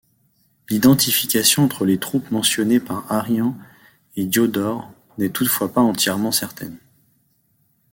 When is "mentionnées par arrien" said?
2.31-3.55